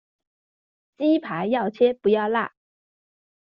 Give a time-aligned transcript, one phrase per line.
[0.97, 2.55] 雞排要切不要辣